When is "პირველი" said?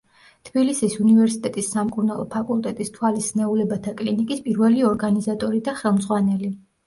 4.49-4.83